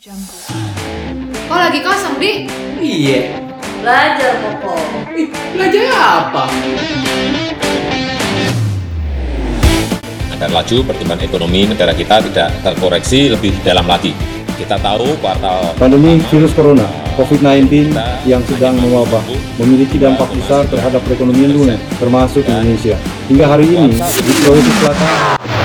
[0.00, 2.48] Kok lagi kosong, Di?
[2.80, 3.36] Iya.
[3.84, 4.72] Belajar Popo.
[5.12, 6.48] Ih, belajar apa?
[10.32, 14.16] agar laju pertumbuhan ekonomi negara kita tidak terkoreksi lebih dalam lagi.
[14.56, 16.88] Kita tahu kuartal Pandemi virus corona
[17.20, 19.20] COVID-19 kita yang sedang mewabah
[19.60, 22.96] memiliki dampak besar terhadap perekonomian dunia, termasuk Indonesia.
[23.28, 25.59] Hingga hari ini, di Sulawesi Selatan,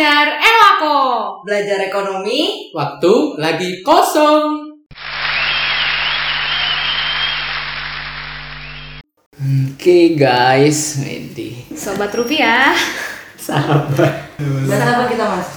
[0.00, 1.00] Belajar Elako.
[1.44, 2.72] Belajar ekonomi.
[2.72, 4.72] Waktu lagi kosong.
[9.76, 12.72] Oke guys, ini Sobat Rupiah.
[13.44, 14.40] sahabat.
[14.40, 15.48] Bahasa apa kita mas?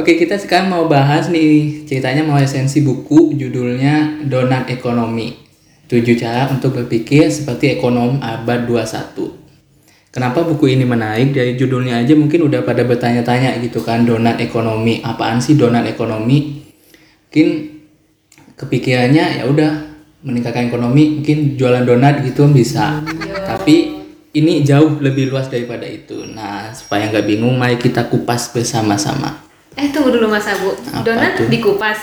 [0.00, 5.36] Oke, kita sekarang mau bahas nih ceritanya mau esensi buku judulnya Donat Ekonomi.
[5.92, 9.43] Tujuh cara untuk berpikir seperti ekonom abad 21.
[10.14, 11.34] Kenapa buku ini menarik?
[11.34, 15.02] Dari judulnya aja mungkin udah pada bertanya-tanya gitu kan, donat ekonomi.
[15.02, 16.62] Apaan sih donat ekonomi?
[17.26, 17.46] Mungkin
[18.54, 19.70] kepikirannya ya udah
[20.22, 23.02] meningkatkan ekonomi, mungkin jualan donat gitu bisa.
[23.42, 24.06] Tapi
[24.38, 26.22] ini jauh lebih luas daripada itu.
[26.30, 29.42] Nah, supaya nggak bingung, mari kita kupas bersama-sama.
[29.74, 30.78] Eh, tunggu dulu Mas Abu.
[30.94, 31.50] Apa Donat tuh?
[31.50, 31.98] dikupas.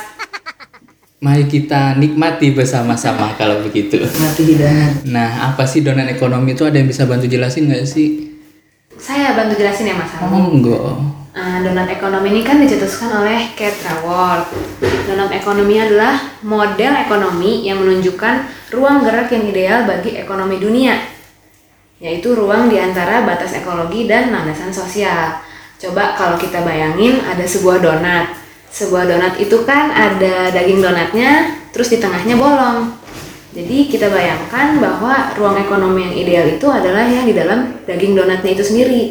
[1.21, 4.01] Mari kita nikmati bersama-sama kalau begitu.
[4.01, 5.05] Mati hidangan.
[5.05, 8.33] Nah, apa sih donat ekonomi itu ada yang bisa bantu jelasin nggak sih?
[8.97, 10.09] Saya bantu jelasin ya Mas.
[10.17, 10.81] Oh, enggak.
[11.37, 14.49] Nah, donat ekonomi ini kan dicetuskan oleh Kate Raworth.
[14.81, 21.05] Donat ekonomi adalah model ekonomi yang menunjukkan ruang gerak yang ideal bagi ekonomi dunia,
[22.01, 25.37] yaitu ruang di antara batas ekologi dan landasan sosial.
[25.77, 28.40] Coba kalau kita bayangin ada sebuah donat.
[28.71, 32.95] Sebuah donat itu kan ada daging donatnya, terus di tengahnya bolong.
[33.51, 38.51] Jadi kita bayangkan bahwa ruang ekonomi yang ideal itu adalah yang di dalam daging donatnya
[38.55, 39.03] itu sendiri.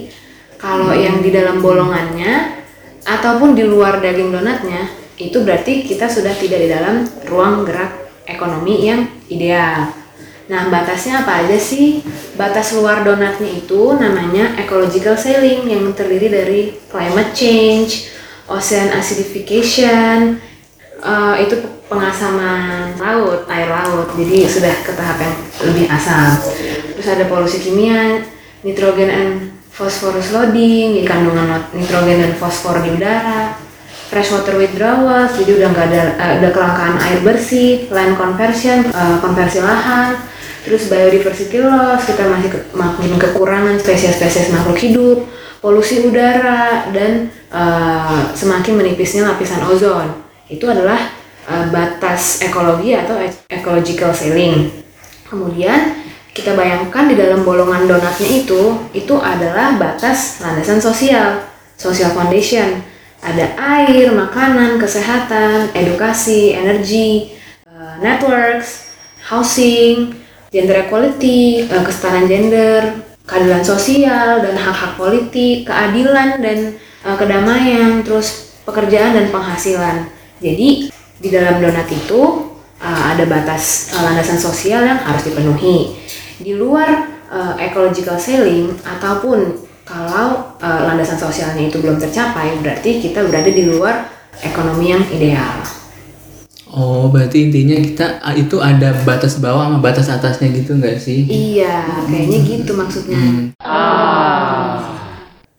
[0.56, 2.64] Kalau yang di dalam bolongannya
[3.04, 4.88] ataupun di luar daging donatnya,
[5.20, 9.92] itu berarti kita sudah tidak di dalam ruang gerak ekonomi yang ideal.
[10.48, 12.00] Nah, batasnya apa aja sih?
[12.34, 18.08] Batas luar donatnya itu namanya ecological ceiling yang terdiri dari climate change,
[18.50, 20.42] ocean acidification,
[21.00, 21.54] eh, itu
[21.86, 24.10] pengasaman laut, air laut.
[24.18, 25.36] Jadi sudah ke tahap yang
[25.70, 26.38] lebih asam.
[26.98, 28.26] Terus ada polusi kimia,
[28.66, 29.32] nitrogen and
[29.70, 33.56] phosphorus loading, jadi kandungan nitrogen dan fosfor di udara.
[34.10, 39.62] Freshwater withdrawal, jadi udah nggak ada eh, udah kelangkaan air bersih, land conversion, eh, konversi
[39.62, 40.18] lahan,
[40.66, 45.18] terus biodiversity loss, kita masih ke- makin kekurangan spesies-spesies makhluk hidup,
[45.60, 50.08] polusi udara dan eh, semakin menipisnya lapisan ozon.
[50.48, 51.12] Itu adalah
[51.46, 54.72] eh, batas ekologi atau ecological ceiling.
[55.28, 56.00] Kemudian
[56.34, 61.44] kita bayangkan di dalam bolongan donatnya itu itu adalah batas landasan sosial,
[61.76, 62.82] social foundation.
[63.20, 67.36] Ada air, makanan, kesehatan, edukasi, energi,
[67.68, 68.96] eh, networks,
[69.28, 70.16] housing,
[70.48, 76.58] gender equality, eh, kesetaraan gender, keadilan sosial dan hak-hak politik, keadilan dan
[77.06, 80.10] eh, kedamaian, terus pekerjaan dan penghasilan.
[80.42, 80.90] Jadi
[81.22, 82.50] di dalam donat itu
[82.82, 85.94] eh, ada batas eh, landasan sosial yang harus dipenuhi.
[86.42, 93.22] Di luar eh, ecological ceiling ataupun kalau eh, landasan sosialnya itu belum tercapai, berarti kita
[93.30, 94.10] berada di luar
[94.42, 95.79] ekonomi yang ideal.
[96.70, 101.26] Oh, berarti intinya kita ah, itu ada batas bawah sama batas atasnya gitu nggak sih?
[101.26, 103.50] Iya, kayaknya gitu maksudnya.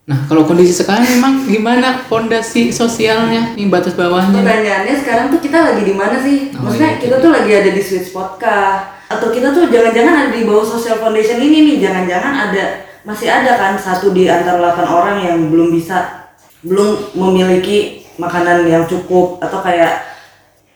[0.01, 4.43] Nah, kalau kondisi sekarang memang gimana fondasi sosialnya nih batas bawahnya?
[4.43, 6.51] Pertanyaannya sekarang tuh kita lagi di mana sih?
[6.55, 6.99] Oh, Maksudnya iya.
[6.99, 8.99] kita tuh lagi ada di sweet spot kah?
[9.07, 11.77] Atau kita tuh jangan-jangan ada di bawah social foundation ini nih?
[11.87, 12.63] Jangan-jangan ada
[13.07, 16.27] masih ada kan satu di antara 8 orang yang belum bisa
[16.61, 20.10] belum memiliki makanan yang cukup atau kayak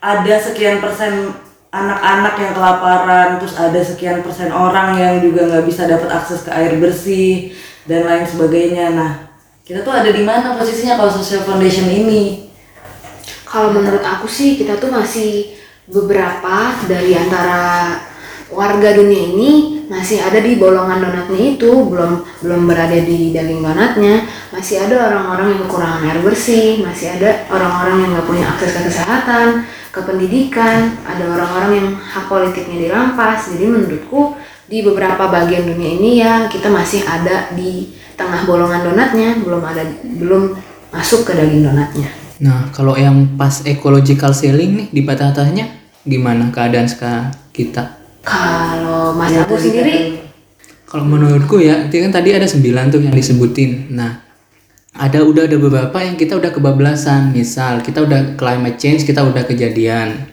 [0.06, 1.34] ada sekian persen
[1.74, 6.52] anak-anak yang kelaparan terus ada sekian persen orang yang juga nggak bisa dapat akses ke
[6.54, 7.58] air bersih
[7.90, 8.94] dan lain sebagainya.
[8.94, 9.12] Nah
[9.66, 12.54] kita tuh ada di mana posisinya kalau social foundation ini?
[13.50, 15.58] Kalau menurut aku sih kita tuh masih
[15.90, 17.98] beberapa dari antara
[18.54, 19.52] warga dunia ini
[19.86, 21.72] masih ada di bolongan donatnya itu.
[21.92, 24.24] Belum belum berada di daging donatnya.
[24.54, 28.82] Masih ada orang-orang yang kekurangan air bersih masih ada orang-orang yang nggak punya akses ke
[28.88, 29.48] kesehatan
[29.96, 34.36] ke pendidikan ada orang-orang yang hak politiknya dirampas jadi menurutku
[34.68, 39.88] di beberapa bagian dunia ini ya kita masih ada di tengah bolongan donatnya belum ada
[40.04, 40.52] belum
[40.92, 45.72] masuk ke daging donatnya Nah, kalau yang pas ecological ceiling nih di batas atasnya
[46.04, 47.96] gimana keadaan sekarang kita?
[48.28, 49.96] Kalau Mas Ya, Abu tadi sendiri,
[50.84, 53.96] Kalau menurutku ya, itu kan tadi ada sembilan tuh yang disebutin.
[53.96, 54.25] Nah,
[54.96, 57.36] ada udah ada beberapa yang kita udah kebablasan.
[57.36, 60.32] Misal kita udah climate change kita udah kejadian.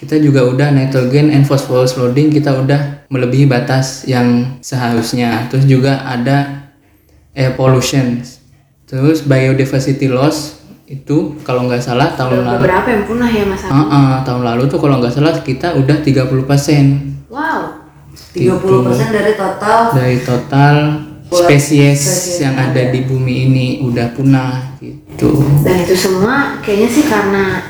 [0.00, 5.44] Kita juga udah nitrogen and phosphorus loading kita udah melebihi batas yang seharusnya.
[5.52, 6.72] Terus juga ada
[7.36, 8.24] air pollution.
[8.88, 13.62] Terus biodiversity loss itu kalau nggak salah tahun Udah lalu beberapa yang punah ya Mas?
[13.62, 17.86] Ah, ah, tahun lalu tuh kalau nggak salah kita udah 30% Wow.
[18.34, 19.80] 30% dari total.
[19.94, 20.76] Dari total
[21.30, 25.40] spesies spesies yang ada di bumi ini udah punah gitu.
[25.62, 27.62] Dan itu semua kayaknya sih karena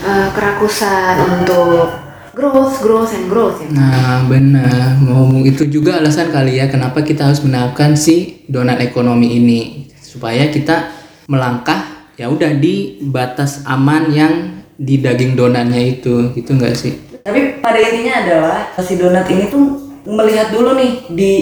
[0.00, 1.92] eh, kerakusan untuk
[2.32, 3.68] growth, growth, and growth ya.
[3.68, 9.36] Nah benar, mau itu juga alasan kali ya kenapa kita harus menerapkan si donat ekonomi
[9.36, 9.60] ini
[10.00, 10.90] supaya kita
[11.28, 14.34] melangkah ya udah di batas aman yang
[14.76, 16.96] di daging donatnya itu gitu nggak sih?
[17.22, 21.32] Tapi pada intinya adalah si donat ini tuh melihat dulu nih di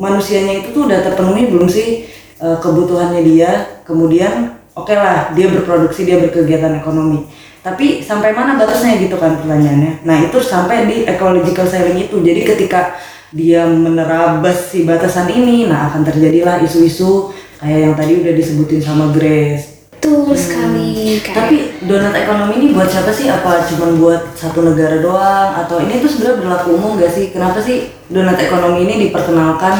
[0.00, 2.08] manusianya itu tuh udah terpenuhi belum sih
[2.40, 3.84] eh, kebutuhannya dia.
[3.84, 7.28] Kemudian oke lah dia berproduksi dia berkegiatan ekonomi.
[7.60, 10.08] Tapi sampai mana batasnya gitu kan pertanyaannya.
[10.08, 12.16] Nah itu sampai di ecological ceiling itu.
[12.24, 12.96] Jadi ketika
[13.30, 17.30] dia menerabas si batasan ini, nah akan terjadilah isu-isu
[17.60, 19.79] kayak yang tadi udah disebutin sama Grace.
[20.00, 21.20] Betul sekali.
[21.20, 23.28] Kayak Tapi donat ekonomi ini buat siapa sih?
[23.28, 25.52] Apa cuma buat satu negara doang?
[25.60, 27.28] Atau ini tuh sebenarnya berlaku umum gak sih?
[27.28, 29.76] Kenapa sih donat ekonomi ini diperkenalkan?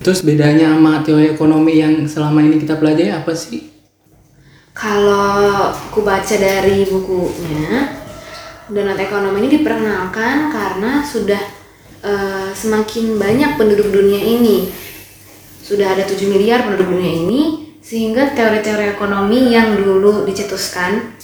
[0.00, 3.68] Terus bedanya sama teori ekonomi yang selama ini kita pelajari apa sih?
[4.72, 7.92] Kalau aku baca dari bukunya,
[8.72, 11.42] donat ekonomi ini diperkenalkan karena sudah
[12.00, 14.72] eh, semakin banyak penduduk dunia ini.
[15.60, 21.18] Sudah ada 7 miliar penduduk dunia ini, sehingga teori-teori ekonomi yang dulu dicetuskan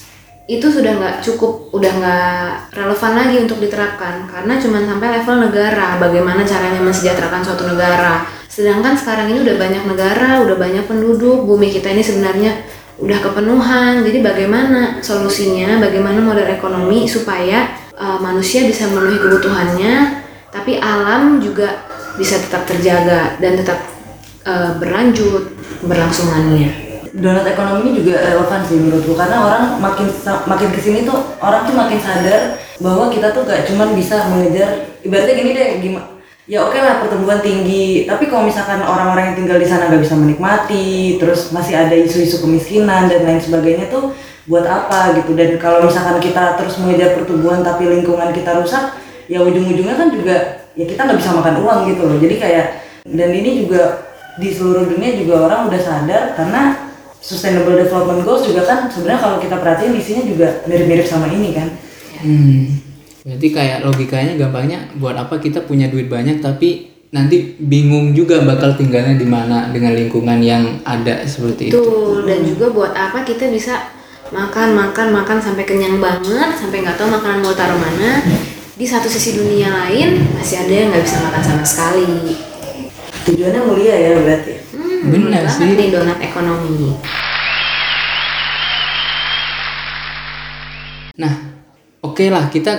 [0.49, 6.01] itu sudah nggak cukup, udah nggak relevan lagi untuk diterapkan karena cuma sampai level negara,
[6.01, 8.25] bagaimana caranya mensejahterakan suatu negara.
[8.49, 12.65] Sedangkan sekarang ini udah banyak negara, udah banyak penduduk, bumi kita ini sebenarnya
[12.97, 14.01] udah kepenuhan.
[14.03, 19.95] Jadi bagaimana solusinya, bagaimana model ekonomi supaya uh, manusia bisa memenuhi kebutuhannya,
[20.49, 21.85] tapi alam juga
[22.17, 23.85] bisa tetap terjaga dan tetap
[24.49, 26.89] uh, berlanjut berlangsungannya.
[27.19, 30.07] Donat ekonomi ini juga relevan sih menurutku karena orang makin
[30.47, 34.87] makin ke sini tuh orang tuh makin sadar bahwa kita tuh gak cuman bisa mengejar
[35.03, 36.09] ibaratnya gini deh gimana
[36.49, 40.17] ya oke lah pertumbuhan tinggi tapi kalau misalkan orang-orang yang tinggal di sana gak bisa
[40.17, 44.17] menikmati terus masih ada isu-isu kemiskinan dan lain sebagainya tuh
[44.49, 48.97] buat apa gitu dan kalau misalkan kita terus mengejar pertumbuhan tapi lingkungan kita rusak
[49.29, 52.67] ya ujung-ujungnya kan juga ya kita nggak bisa makan uang gitu loh jadi kayak
[53.13, 54.08] dan ini juga
[54.39, 56.89] di seluruh dunia juga orang udah sadar karena
[57.19, 61.69] Sustainable Development Goals juga kan sebenarnya kalau kita perhatiin isinya juga mirip-mirip sama ini kan.
[62.23, 62.79] Hmm.
[63.27, 68.77] Berarti kayak logikanya gampangnya buat apa kita punya duit banyak tapi nanti bingung juga bakal
[68.79, 71.77] tinggalnya di mana dengan lingkungan yang ada seperti itu.
[71.77, 73.91] Betul, dan juga buat apa kita bisa
[74.31, 78.23] makan, makan, makan sampai kenyang banget, sampai nggak tahu makanan mau taruh mana.
[78.79, 82.07] Di satu sisi dunia lain masih ada yang nggak bisa makan sama sekali.
[83.29, 84.53] Tujuannya mulia ya berarti.
[84.73, 85.69] Hmm, Benar sih.
[85.77, 86.97] nih donat ekonomi.
[91.19, 91.35] Nah,
[92.01, 92.73] oke lah kita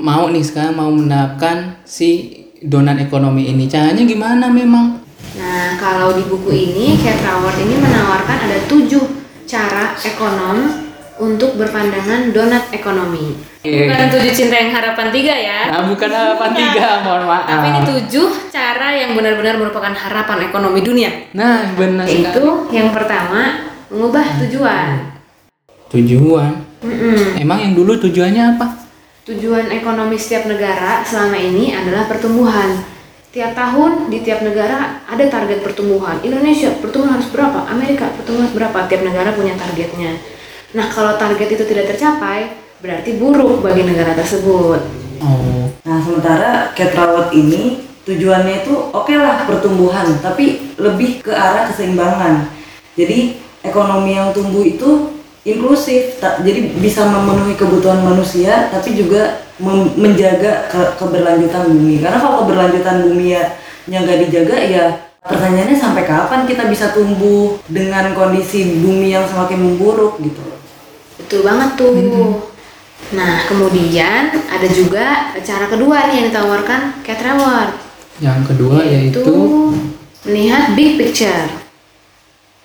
[0.00, 3.68] mau nih sekarang mau menerapkan si donat ekonomi ini.
[3.68, 5.02] Caranya gimana memang?
[5.36, 9.04] Nah, kalau di buku ini, Kate Raworth ini menawarkan ada tujuh
[9.44, 10.81] cara ekonom
[11.20, 13.36] untuk berpandangan donat ekonomi.
[13.62, 13.90] Eh.
[13.90, 15.60] Bukan tujuh cinta yang harapan tiga ya.
[15.68, 17.46] Nah, bukan harapan tiga, mohon maaf.
[17.46, 21.10] Tapi ini tujuh cara yang benar-benar merupakan harapan ekonomi dunia.
[21.36, 22.26] Nah, benar sekali.
[22.26, 24.88] Yaitu yang pertama, mengubah tujuan.
[25.92, 26.52] Tujuan.
[26.82, 27.38] Mm-mm.
[27.38, 28.66] Emang yang dulu tujuannya apa?
[29.22, 32.82] Tujuan ekonomi setiap negara selama ini adalah pertumbuhan.
[33.30, 36.18] Tiap tahun di tiap negara ada target pertumbuhan.
[36.20, 37.64] Indonesia pertumbuhan harus berapa?
[37.70, 38.78] Amerika pertumbuhan harus berapa?
[38.90, 40.18] Tiap negara punya targetnya.
[40.72, 44.80] Nah, kalau target itu tidak tercapai, berarti buruk bagi negara tersebut.
[45.22, 51.66] Oh, Nah sementara Cat Rawat ini tujuannya itu oke lah pertumbuhan, tapi lebih ke arah
[51.70, 52.50] keseimbangan.
[52.94, 59.42] Jadi ekonomi yang tumbuh itu inklusif, jadi bisa memenuhi kebutuhan manusia, tapi juga
[59.98, 62.02] menjaga ke- keberlanjutan bumi.
[62.02, 63.44] Karena kalau keberlanjutan bumi ya
[63.86, 64.84] nggak dijaga ya
[65.22, 70.42] pertanyaannya sampai kapan kita bisa tumbuh dengan kondisi bumi yang semakin memburuk gitu.
[71.22, 71.94] Betul banget tuh.
[73.12, 77.76] Nah, kemudian ada juga cara kedua nih yang ditawarkan Cat Reward,
[78.24, 79.38] yang kedua yaitu yaitu
[80.24, 81.61] melihat big picture.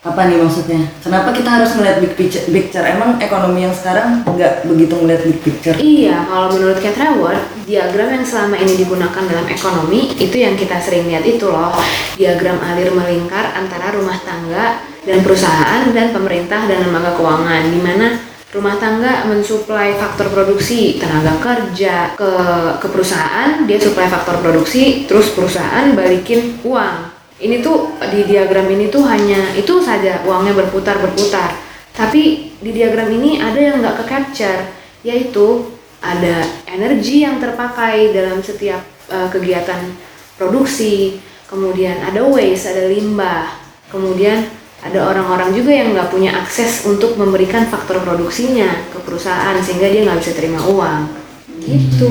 [0.08, 0.88] Apa nih maksudnya?
[1.04, 2.44] Kenapa kita harus melihat big picture?
[2.48, 2.88] Big picture?
[2.88, 5.76] Emang ekonomi yang sekarang nggak begitu melihat big picture?
[5.76, 10.80] Iya, kalau menurut Cat Reward, diagram yang selama ini digunakan dalam ekonomi itu yang kita
[10.80, 11.76] sering lihat itu loh.
[12.16, 18.08] Diagram alir melingkar antara rumah tangga dan perusahaan dan pemerintah dan lembaga keuangan di mana
[18.56, 22.32] rumah tangga mensuplai faktor produksi tenaga kerja ke
[22.80, 28.90] ke perusahaan dia suplai faktor produksi terus perusahaan balikin uang ini tuh di diagram ini
[28.90, 31.54] tuh hanya itu saja uangnya berputar berputar.
[31.94, 34.62] Tapi di diagram ini ada yang nggak ke capture
[35.06, 35.70] yaitu
[36.02, 38.82] ada energi yang terpakai dalam setiap
[39.14, 39.94] uh, kegiatan
[40.38, 41.22] produksi.
[41.46, 43.54] Kemudian ada waste ada limbah.
[43.88, 44.44] Kemudian
[44.82, 50.06] ada orang-orang juga yang nggak punya akses untuk memberikan faktor produksinya ke perusahaan sehingga dia
[50.06, 51.27] nggak bisa terima uang
[51.68, 52.10] gitu.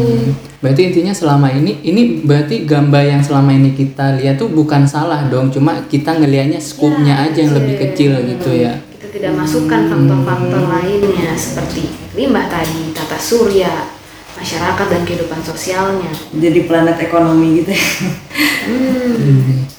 [0.60, 5.24] Berarti intinya selama ini, ini berarti gambar yang selama ini kita lihat tuh bukan salah
[5.32, 8.76] dong, cuma kita ngelihatnya skupnya Ya, aja yang lebih kecil gitu ya.
[8.92, 11.32] kita tidak masukkan faktor-faktor lainnya.
[11.38, 13.88] Seperti limbah tadi tata surya
[14.36, 16.12] masyarakat dan kehidupan sosialnya.
[16.36, 17.88] Jadi planet ekonomi gitu ya.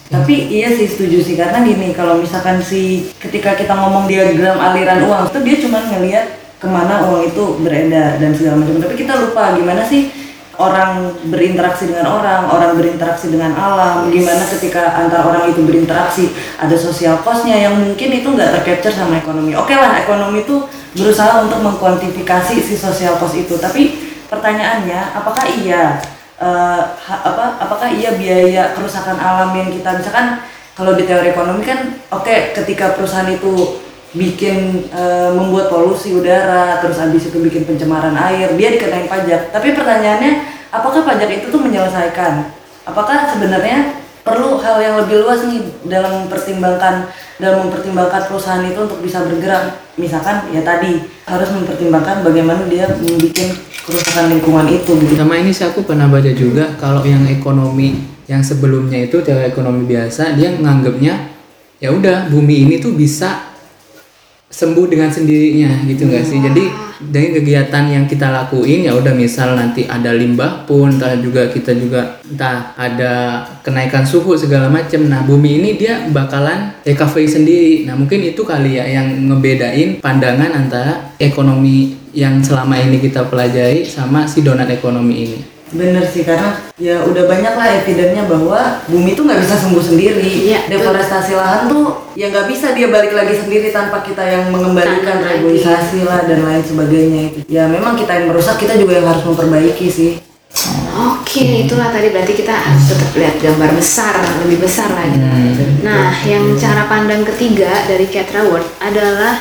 [0.07, 1.35] Tapi iya sih setuju sih.
[1.35, 6.25] Karena gini kalau misalkan si ketika kita ngomong diagram aliran uang itu dia cuma ngelihat
[6.57, 8.81] ke mana uang itu beredar dan segala macam.
[8.81, 10.09] Tapi kita lupa gimana sih
[10.57, 16.73] orang berinteraksi dengan orang, orang berinteraksi dengan alam, gimana ketika antar orang itu berinteraksi ada
[16.73, 19.53] sosial costnya yang mungkin itu nggak tercapture sama ekonomi.
[19.53, 20.65] Oke lah ekonomi itu
[20.97, 24.01] berusaha untuk mengkuantifikasi si sosial cost itu, tapi
[24.33, 26.01] pertanyaannya apakah iya
[26.41, 30.41] ha- apa apakah iya biaya kerusakan alam yang kita misalkan
[30.77, 33.81] kalau di teori ekonomi kan oke ketika perusahaan itu
[34.15, 39.51] bikin eh, membuat polusi udara terus habis itu bikin pencemaran air dia dikenain pajak.
[39.51, 40.31] Tapi pertanyaannya
[40.71, 42.47] apakah pajak itu tuh menyelesaikan?
[42.87, 49.03] Apakah sebenarnya perlu hal yang lebih luas nih dalam mempertimbangkan dalam mempertimbangkan perusahaan itu untuk
[49.03, 49.75] bisa bergerak?
[49.99, 53.51] Misalkan ya tadi harus mempertimbangkan bagaimana dia membuat
[53.83, 55.13] kerusakan lingkungan itu gitu.
[55.19, 59.87] Sama ini sih aku pernah baca juga kalau yang ekonomi yang sebelumnya itu teori ekonomi
[59.87, 61.31] biasa dia menganggapnya
[61.79, 63.46] ya udah bumi ini tuh bisa
[64.47, 66.39] sembuh dengan sendirinya gitu nggak sih?
[66.39, 66.63] Jadi
[66.97, 71.77] dari kegiatan yang kita lakuin ya udah misal nanti ada limbah pun entah juga kita
[71.77, 77.75] juga entah ada kenaikan suhu segala macam nah bumi ini dia bakalan recovery sendiri.
[77.85, 83.85] Nah mungkin itu kali ya yang ngebedain pandangan antara ekonomi yang selama ini kita pelajari
[83.85, 89.19] sama si donat ekonomi ini Bener sih karena ya udah banyak lah evidennya bahwa bumi
[89.19, 90.23] tuh nggak bisa sembuh sendiri.
[90.23, 95.19] Iya, Deforestasi lahan tuh ya nggak bisa dia balik lagi sendiri tanpa kita yang mengembalikan
[95.19, 95.43] Tanam lagi.
[95.43, 97.39] reboisasi lah dan lain sebagainya itu.
[97.51, 100.11] Ya memang kita yang merusak kita juga yang harus memperbaiki sih.
[100.97, 105.19] Oke, itulah tadi berarti kita harus tetap lihat gambar besar, lebih besar lagi.
[105.85, 109.37] Nah, yang cara pandang ketiga dari Cat Raworth adalah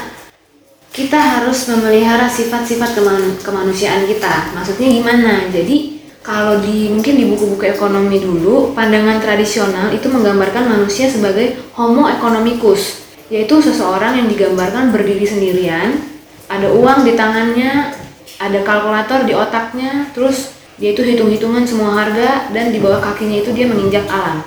[0.92, 4.52] kita harus memelihara sifat-sifat keman- kemanusiaan kita.
[4.52, 5.32] Maksudnya gimana?
[5.48, 5.95] Jadi
[6.26, 13.06] kalau di mungkin di buku-buku ekonomi dulu, pandangan tradisional itu menggambarkan manusia sebagai homo economicus,
[13.30, 16.02] yaitu seseorang yang digambarkan berdiri sendirian,
[16.50, 17.94] ada uang di tangannya,
[18.42, 20.50] ada kalkulator di otaknya, terus
[20.82, 24.42] dia itu hitung-hitungan semua harga dan di bawah kakinya itu dia menginjak alam.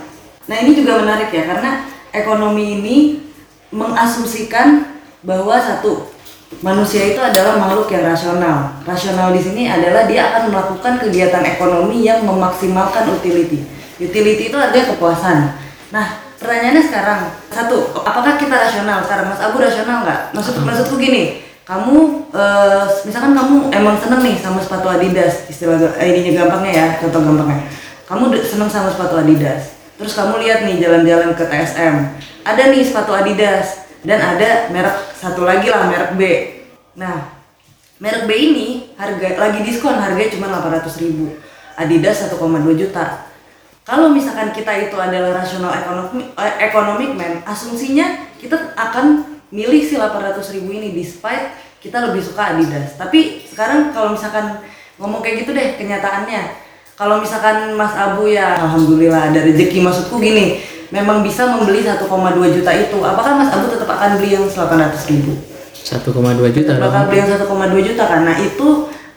[0.52, 2.98] Nah ini juga menarik ya karena ekonomi ini
[3.72, 4.84] mengasumsikan
[5.24, 6.12] bahwa satu
[6.60, 8.82] manusia itu adalah makhluk yang rasional.
[8.84, 13.64] Rasional di sini adalah dia akan melakukan kegiatan ekonomi yang memaksimalkan utility.
[14.02, 15.38] Utility itu artinya kepuasan.
[15.94, 16.08] Nah
[16.42, 17.20] pertanyaannya sekarang
[17.54, 19.30] satu, apakah kita rasional sekarang?
[19.30, 20.22] Mas Abu rasional nggak?
[20.34, 26.10] Maksud maksudku gini, kamu eh, misalkan kamu emang seneng nih sama sepatu Adidas istilah eh,
[26.10, 27.62] ininya gampangnya ya contoh gampangnya
[28.10, 31.96] kamu seneng sama sepatu Adidas terus kamu lihat nih jalan-jalan ke TSM
[32.42, 36.22] ada nih sepatu Adidas dan ada merek satu lagi lah merek B.
[36.96, 37.36] Nah
[38.00, 41.36] merek B ini harga lagi diskon harganya cuma 800.000 ribu.
[41.80, 42.36] Adidas 1,2
[42.76, 43.32] juta.
[43.88, 49.98] Kalau misalkan kita itu adalah rasional ekonomi eh, economic man, asumsinya kita akan milih si
[49.98, 53.00] 800 ribu ini despite kita lebih suka Adidas.
[53.00, 54.62] Tapi sekarang kalau misalkan
[55.00, 56.68] ngomong kayak gitu deh kenyataannya,
[57.00, 62.06] kalau misalkan Mas Abu ya alhamdulillah ada rezeki maksudku gini, memang bisa membeli 1,2
[62.56, 65.34] juta itu, apakah Mas Abu tetap akan beli yang 800 ribu?
[65.80, 67.08] 1,2 juta bakal dong.
[67.10, 68.68] beli yang 1,2 juta karena itu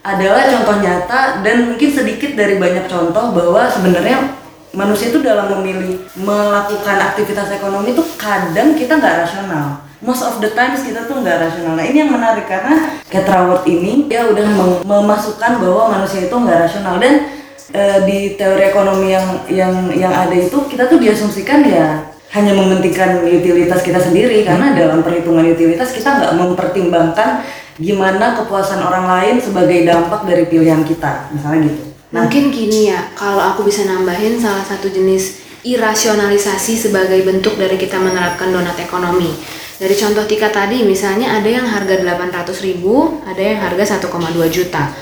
[0.03, 4.35] adalah contoh nyata dan mungkin sedikit dari banyak contoh bahwa sebenarnya
[4.75, 9.85] manusia itu dalam memilih melakukan aktivitas ekonomi itu kadang kita nggak rasional.
[10.03, 11.79] Most of the times kita tuh nggak rasional.
[11.79, 13.29] Nah ini yang menarik karena Cat
[13.69, 16.99] ini dia udah mem- memasukkan bahwa manusia itu nggak rasional.
[16.99, 22.57] Dan eh, di teori ekonomi yang yang yang ada itu kita tuh diasumsikan ya hanya
[22.57, 27.47] mementingkan utilitas kita sendiri karena dalam perhitungan utilitas kita nggak mempertimbangkan
[27.79, 33.41] gimana kepuasan orang lain sebagai dampak dari pilihan kita misalnya gitu Mungkin gini ya, kalau
[33.41, 39.33] aku bisa nambahin salah satu jenis irasionalisasi sebagai bentuk dari kita menerapkan donat ekonomi.
[39.81, 44.13] Dari contoh Tika tadi, misalnya ada yang harga 800 ribu, ada yang harga 1,2
[44.53, 44.93] juta.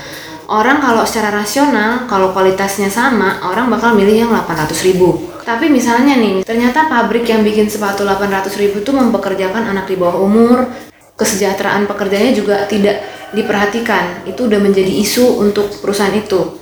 [0.50, 5.30] Orang kalau secara rasional, kalau kualitasnya sama, orang bakal milih yang 800 ribu.
[5.46, 10.18] Tapi misalnya nih, ternyata pabrik yang bikin sepatu 800 ribu tuh mempekerjakan anak di bawah
[10.18, 10.66] umur,
[11.14, 12.98] kesejahteraan pekerjanya juga tidak
[13.30, 14.26] diperhatikan.
[14.26, 16.58] Itu udah menjadi isu untuk perusahaan itu.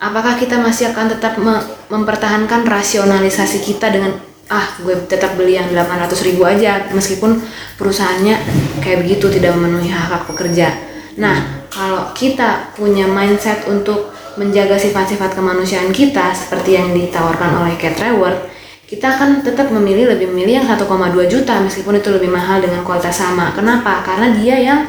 [0.00, 4.16] Apakah kita masih akan tetap me- mempertahankan rasionalisasi kita dengan
[4.48, 7.36] ah gue tetap beli yang 800 ribu aja meskipun
[7.76, 8.40] perusahaannya
[8.80, 10.72] kayak begitu tidak memenuhi hak hak pekerja.
[11.20, 18.02] Nah kalau kita punya mindset untuk menjaga sifat-sifat kemanusiaan kita seperti yang ditawarkan oleh Kate
[18.02, 18.50] Raworth,
[18.90, 20.82] kita akan tetap memilih lebih memilih yang 1,2
[21.30, 23.54] juta meskipun itu lebih mahal dengan kualitas sama.
[23.54, 24.02] Kenapa?
[24.02, 24.80] Karena dia yang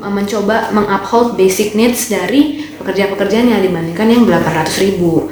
[0.00, 5.28] mencoba menguphold basic needs dari pekerja-pekerjanya dibandingkan yang 800 ribu.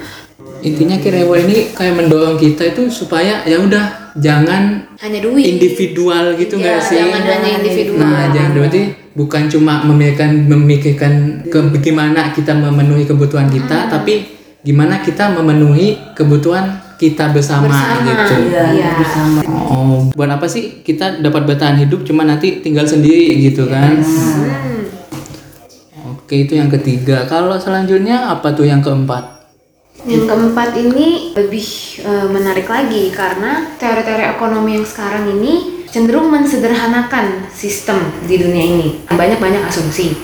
[0.59, 4.63] intinya Kirewo ini kayak mendorong kita itu supaya ya udah jangan
[4.97, 5.45] Hanya duit.
[5.49, 7.99] individual gitu Iya, nggak sih jangan hanya individual.
[7.99, 8.83] nah jangan berarti
[9.13, 11.13] bukan cuma memikirkan memikirkan
[11.45, 13.91] ke bagaimana kita memenuhi kebutuhan kita Hmm.
[13.91, 14.15] tapi
[14.61, 18.03] gimana kita memenuhi kebutuhan kita bersama, Bersama.
[18.05, 18.91] gitu Iya, Iya.
[18.97, 19.41] bersama.
[19.47, 24.83] oh buat apa sih kita dapat bertahan hidup cuma nanti tinggal sendiri gitu kan Hmm.
[26.13, 29.38] oke itu yang ketiga kalau selanjutnya apa tuh yang keempat
[30.07, 31.67] Yang keempat ini lebih
[32.07, 38.89] eh, menarik lagi karena teori-teori ekonomi yang sekarang ini cenderung mensederhanakan sistem di dunia ini.
[39.11, 40.15] Banyak-banyak asumsi.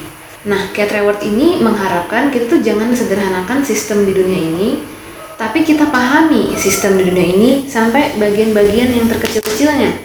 [0.44, 4.68] Nah, Kate Raworth ini mengharapkan kita tuh jangan sederhanakan sistem di dunia ini,
[5.40, 10.04] tapi kita pahami sistem di dunia ini sampai bagian-bagian yang terkecil-kecilnya.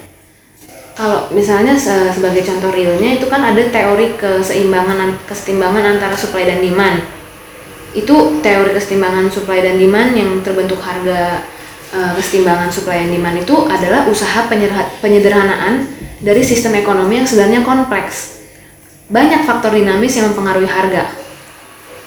[0.96, 6.60] Kalau misalnya se- sebagai contoh realnya itu kan ada teori keseimbangan kesetimbangan antara supply dan
[6.64, 7.19] demand
[7.98, 11.42] itu teori kesetimbangan supply dan demand yang terbentuk harga
[11.90, 14.46] eh, kesetimbangan supply dan demand itu adalah usaha
[15.02, 18.44] penyederhanaan dari sistem ekonomi yang sebenarnya kompleks.
[19.10, 21.10] Banyak faktor dinamis yang mempengaruhi harga.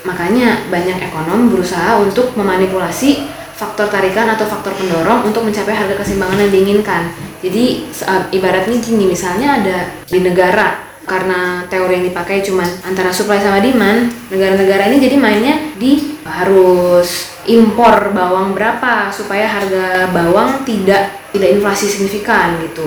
[0.06, 3.26] Makanya banyak ekonom berusaha untuk memanipulasi
[3.58, 7.02] faktor tarikan atau faktor pendorong untuk mencapai harga keseimbangan yang diinginkan.
[7.42, 7.90] Jadi
[8.34, 14.10] ibaratnya gini, misalnya ada di negara karena teori yang dipakai cuman antara supply sama demand,
[14.30, 21.90] negara-negara ini jadi mainnya di harus impor bawang berapa supaya harga bawang tidak tidak inflasi
[21.90, 22.86] signifikan gitu.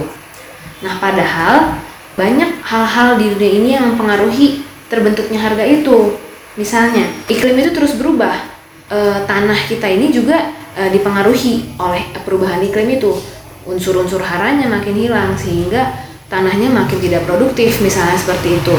[0.79, 1.75] Nah, padahal
[2.15, 6.15] banyak hal-hal di dunia ini yang mempengaruhi terbentuknya harga itu.
[6.55, 8.55] Misalnya, iklim itu terus berubah.
[8.87, 13.11] E, tanah kita ini juga e, dipengaruhi oleh perubahan iklim itu.
[13.67, 15.91] Unsur-unsur haranya makin hilang sehingga
[16.35, 18.75] tanahnya makin tidak produktif, misalnya seperti itu.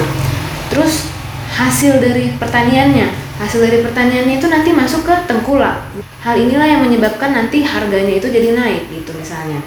[0.69, 1.09] Terus
[1.57, 3.09] hasil dari pertaniannya,
[3.40, 5.88] hasil dari pertaniannya itu nanti masuk ke tengkulak.
[6.21, 9.64] Hal inilah yang menyebabkan nanti harganya itu jadi naik gitu misalnya.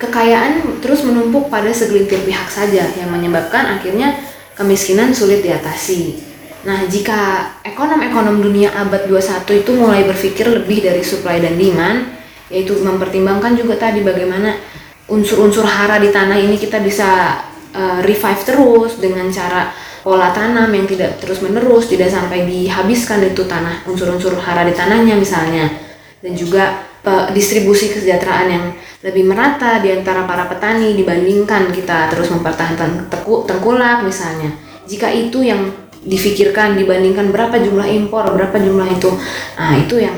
[0.00, 4.16] Kekayaan terus menumpuk pada segelintir pihak saja yang menyebabkan akhirnya
[4.58, 6.26] kemiskinan sulit diatasi.
[6.60, 12.16] Nah, jika ekonom-ekonom dunia abad 21 itu mulai berpikir lebih dari supply dan demand,
[12.52, 14.56] yaitu mempertimbangkan juga tadi bagaimana
[15.10, 17.42] unsur-unsur hara di tanah ini kita bisa
[17.74, 23.84] uh, revive terus dengan cara pola tanam yang tidak terus-menerus, tidak sampai dihabiskan itu tanah
[23.84, 25.68] unsur-unsur hara di tanahnya misalnya.
[26.20, 28.64] Dan juga uh, distribusi kesejahteraan yang
[29.00, 33.08] lebih merata di antara para petani dibandingkan kita terus mempertahankan
[33.48, 34.52] tengkulak misalnya.
[34.84, 35.68] Jika itu yang
[36.00, 39.10] difikirkan dibandingkan berapa jumlah impor, berapa jumlah itu.
[39.56, 40.16] Nah, itu yang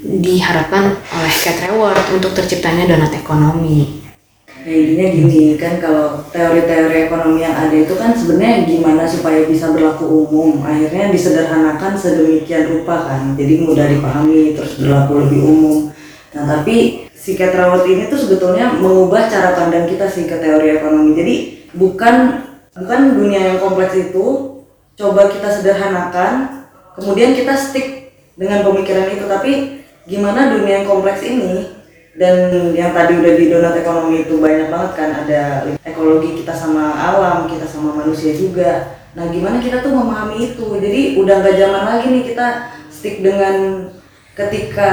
[0.00, 3.99] diharapkan oleh Kate Raworth untuk terciptanya donat ekonomi.
[4.60, 9.72] Ya intinya gini kan kalau teori-teori ekonomi yang ada itu kan sebenarnya gimana supaya bisa
[9.72, 10.60] berlaku umum?
[10.60, 15.76] Akhirnya disederhanakan sedemikian rupa kan jadi mudah dipahami terus berlaku lebih umum.
[16.36, 20.76] Nah tapi si Kate Raworth ini tuh sebetulnya mengubah cara pandang kita sih ke teori
[20.76, 21.16] ekonomi.
[21.16, 21.34] Jadi
[21.72, 22.44] bukan
[22.76, 24.60] bukan dunia yang kompleks itu
[25.00, 26.68] coba kita sederhanakan
[27.00, 29.24] kemudian kita stick dengan pemikiran itu.
[29.24, 29.52] Tapi
[30.04, 31.79] gimana dunia yang kompleks ini
[32.20, 36.92] dan yang tadi udah di donat ekonomi itu banyak banget kan ada ekologi kita sama
[36.92, 39.00] alam kita sama manusia juga.
[39.16, 40.68] Nah gimana kita tuh memahami itu?
[40.68, 43.88] Jadi udah nggak zaman lagi nih kita stick dengan
[44.36, 44.92] ketika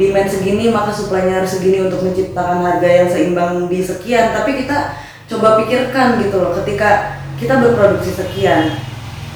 [0.00, 4.32] demand segini maka supply-nya harus segini untuk menciptakan harga yang seimbang di sekian.
[4.32, 4.96] Tapi kita
[5.28, 8.80] coba pikirkan gitu loh ketika kita berproduksi sekian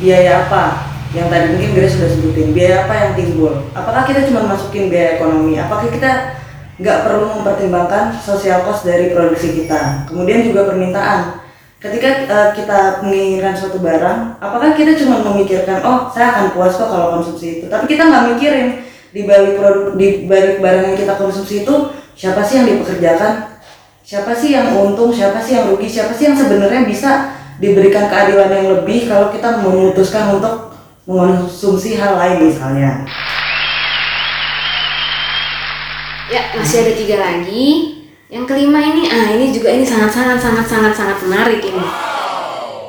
[0.01, 0.97] biaya apa?
[1.13, 3.69] Yang tadi mungkin Grace sudah sebutin biaya apa yang timbul?
[3.77, 5.61] Apakah kita cuma masukin biaya ekonomi?
[5.61, 6.41] Apakah kita
[6.77, 10.05] nggak perlu mempertimbangkan sosial cost dari produksi kita.
[10.09, 11.45] Kemudian juga permintaan.
[11.77, 16.89] Ketika eh, kita menginginkan suatu barang apakah kita cuma memikirkan oh saya akan puas kok
[16.89, 17.65] kalau konsumsi itu?
[17.69, 18.69] Tapi kita nggak mikirin
[19.13, 21.75] di balik produk di balik barang yang kita konsumsi itu
[22.17, 23.61] siapa sih yang dipekerjakan?
[24.07, 28.53] Siapa sih yang untung, siapa sih yang rugi, siapa sih yang sebenarnya bisa diberikan keadilan
[28.53, 33.03] yang lebih kalau kita memutuskan untuk mengonsumsi hal lain misalnya.
[36.27, 38.03] Ya, masih ada tiga lagi.
[38.27, 41.87] Yang kelima ini, ah ini juga ini sangat sangat sangat sangat sangat menarik ini.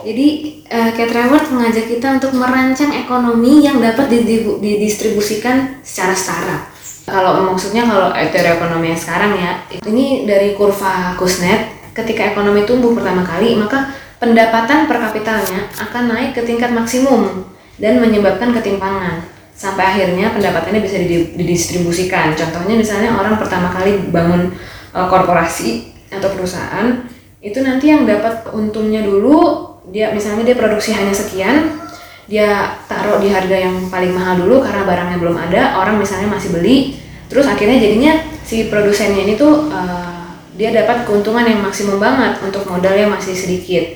[0.02, 0.28] Jadi
[0.73, 6.58] uh, Kate Raworth mengajak kita untuk merancang ekonomi yang dapat didistribu- didistribusikan secara setara.
[7.06, 9.52] Kalau maksudnya kalau teori ekonomi yang sekarang ya,
[9.86, 16.34] ini dari kurva Kuznets, ketika ekonomi tumbuh pertama kali, maka pendapatan per kapitalnya akan naik
[16.34, 17.45] ke tingkat maksimum
[17.78, 22.38] dan menyebabkan ketimpangan sampai akhirnya pendapatannya bisa didi- didistribusikan.
[22.38, 24.54] Contohnya misalnya orang pertama kali bangun
[24.93, 27.04] uh, korporasi atau perusahaan
[27.41, 31.80] itu nanti yang dapat untungnya dulu dia misalnya dia produksi hanya sekian
[32.28, 36.52] dia taruh di harga yang paling mahal dulu karena barangnya belum ada orang misalnya masih
[36.52, 37.00] beli
[37.32, 40.28] terus akhirnya jadinya si produsennya ini tuh uh,
[40.60, 43.96] dia dapat keuntungan yang maksimum banget untuk modal yang masih sedikit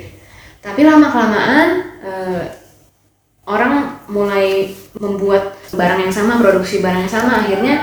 [0.63, 1.67] tapi lama kelamaan
[2.05, 2.43] uh,
[3.49, 4.71] orang mulai
[5.01, 7.81] membuat barang yang sama produksi barang yang sama akhirnya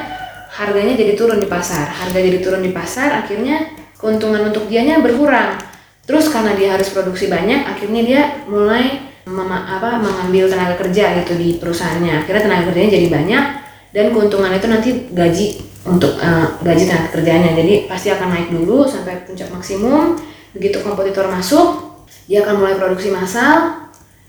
[0.54, 1.90] harganya jadi turun di pasar.
[1.90, 5.58] Harga jadi turun di pasar akhirnya keuntungan untuk dianya berkurang.
[6.06, 11.34] Terus karena dia harus produksi banyak akhirnya dia mulai mema- apa mengambil tenaga kerja gitu
[11.36, 12.24] di perusahaannya.
[12.24, 13.44] Akhirnya tenaga kerjanya jadi banyak
[13.92, 15.46] dan keuntungan itu nanti gaji
[15.84, 17.50] untuk eh, gaji tenaga kerjanya.
[17.58, 20.16] Jadi pasti akan naik dulu sampai puncak maksimum.
[20.56, 21.88] Begitu kompetitor masuk
[22.24, 23.87] dia akan mulai produksi massal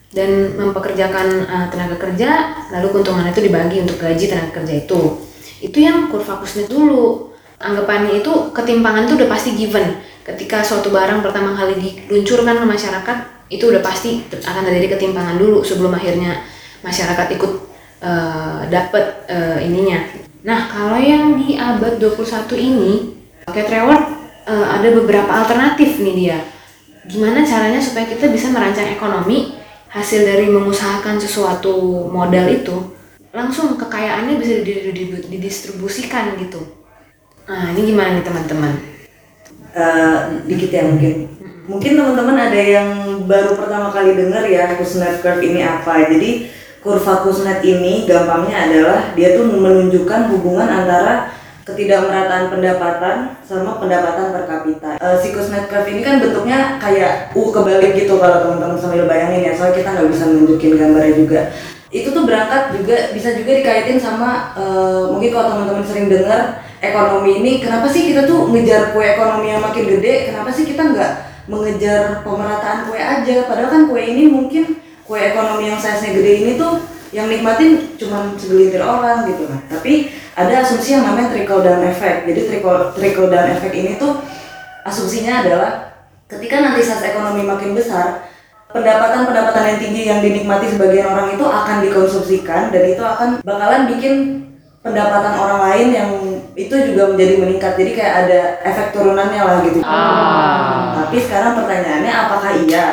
[0.10, 5.02] dan mempekerjakan uh, tenaga kerja lalu keuntungan itu dibagi untuk gaji tenaga kerja itu.
[5.60, 7.30] Itu yang kurva Kuznets dulu.
[7.60, 10.00] Anggapannya itu ketimpangan itu udah pasti given.
[10.24, 13.18] Ketika suatu barang pertama kali diluncurkan ke masyarakat
[13.52, 16.40] itu udah pasti akan terjadi ketimpangan dulu sebelum akhirnya
[16.86, 17.52] masyarakat ikut
[18.00, 20.00] uh, dapat uh, ininya.
[20.48, 22.92] Nah kalau yang di abad 21 ini
[23.44, 24.08] Kate Raworth
[24.48, 26.40] uh, ada beberapa alternatif nih dia.
[27.10, 29.59] Gimana caranya supaya kita bisa merancang ekonomi
[29.90, 32.94] hasil dari mengusahakan sesuatu modal itu
[33.34, 34.62] langsung kekayaannya bisa
[35.30, 36.62] didistribusikan gitu
[37.50, 39.00] nah ini gimana nih teman-teman
[39.70, 41.30] Eh, dikit ya mungkin.
[41.70, 42.90] Mungkin teman-teman ada yang
[43.30, 46.10] baru pertama kali dengar ya Kuznets curve ini apa.
[46.10, 46.50] Jadi
[46.82, 51.30] kurva Kuznets ini gampangnya adalah dia tuh menunjukkan hubungan antara
[51.74, 54.92] ketidakmerataan pendapatan sama pendapatan per kapita.
[54.98, 59.50] Eh, si Kuznets curve ini kan bentuknya kayak U kebalik gitu kalau teman-teman sambil bayangin
[59.50, 59.54] ya.
[59.54, 61.42] Soalnya kita nggak bisa nunjukin gambarnya juga.
[61.90, 67.44] Itu tuh berangkat juga bisa juga dikaitin sama eh, mungkin kalau teman-teman sering dengar ekonomi
[67.44, 71.12] ini kenapa sih kita tuh ngejar kue ekonomi yang makin gede kenapa sih kita nggak
[71.52, 76.52] mengejar pemerataan kue aja padahal kan kue ini mungkin kue ekonomi yang size-nya gede ini
[76.56, 76.80] tuh
[77.10, 79.62] yang nikmatin cuma segelintir orang gitu kan.
[79.70, 82.30] Tapi ada asumsi yang namanya trickle down effect.
[82.30, 84.22] Jadi trickle, trickle down effect ini tuh
[84.86, 85.72] asumsinya adalah
[86.30, 88.30] ketika nanti size ekonomi makin besar
[88.70, 94.46] pendapatan-pendapatan yang tinggi yang dinikmati sebagian orang itu akan dikonsumsikan dan itu akan bakalan bikin
[94.86, 96.10] pendapatan orang lain yang
[96.54, 97.74] itu juga menjadi meningkat.
[97.76, 99.82] Jadi kayak ada efek turunannya lah gitu.
[101.02, 102.86] Tapi sekarang pertanyaannya apakah iya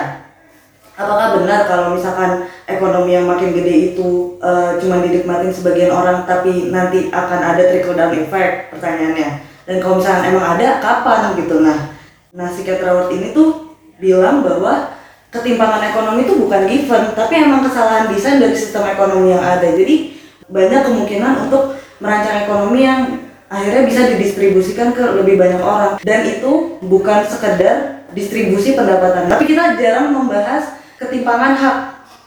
[0.97, 6.73] apakah benar kalau misalkan ekonomi yang makin gede itu eh, cuma dinikmatin sebagian orang tapi
[6.73, 8.73] nanti akan ada trickle down effect?
[8.73, 9.29] Pertanyaannya.
[9.69, 11.61] Dan kalau misalkan emang ada kapan gitu?
[11.61, 11.95] Nah
[12.37, 14.93] nah si Raworth ini tuh bilang bahwa
[15.33, 19.69] ketimpangan ekonomi itu bukan given tapi emang kesalahan desain dari sistem ekonomi yang ada.
[19.69, 20.17] Jadi
[20.49, 23.01] banyak kemungkinan untuk merancang ekonomi yang
[23.47, 25.93] akhirnya bisa didistribusikan ke lebih banyak orang.
[26.03, 29.29] Dan itu bukan sekedar distribusi pendapatan.
[29.29, 31.77] Tapi kita jarang membahas ketimpangan hak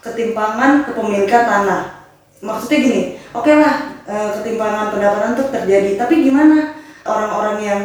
[0.00, 1.82] ketimpangan kepemilikan tanah.
[2.40, 3.02] Maksudnya gini
[3.36, 6.72] oke lah eh, ketimpangan pendapatan itu terjadi tapi gimana
[7.04, 7.82] orang-orang yang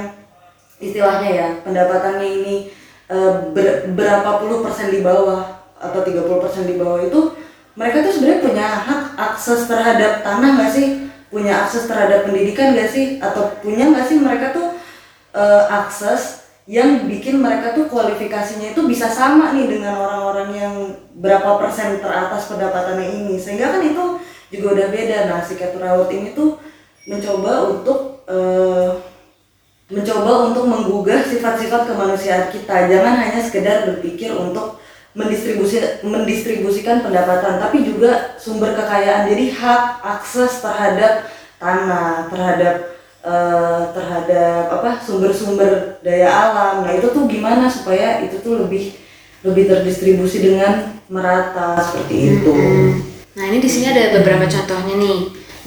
[0.79, 2.55] istilahnya ya pendapatannya ini
[3.11, 7.35] eh, ber- berapa puluh persen di bawah atau 30 persen di bawah itu
[7.75, 10.87] mereka tuh sebenarnya punya hak akses terhadap tanah nggak sih?
[11.27, 13.19] Punya akses terhadap pendidikan nggak sih?
[13.19, 14.79] Atau punya nggak sih mereka tuh
[15.35, 20.75] eh, akses yang bikin mereka tuh kualifikasinya itu bisa sama nih dengan orang-orang yang
[21.13, 23.35] berapa persen teratas pendapatannya ini.
[23.37, 24.17] Sehingga kan itu
[24.49, 25.17] juga udah beda.
[25.29, 26.57] Nah si Raworth ini tuh
[27.05, 28.89] mencoba untuk eh,
[29.93, 32.89] mencoba untuk menggugah sifat-sifat kemanusiaan kita.
[32.89, 34.81] Jangan hanya sekedar berpikir untuk
[35.13, 39.29] mendistribusi mendistribusikan pendapatan tapi juga sumber kekayaan.
[39.29, 41.29] Jadi hak akses terhadap
[41.61, 42.94] tanah terhadap
[43.25, 48.93] eh, terhadap apa sumber-sumber daya alam nah itu tuh gimana supaya itu tuh lebih
[49.41, 52.53] lebih terdistribusi dengan merata seperti itu
[53.35, 55.17] Nah ini di sini ada beberapa contohnya nih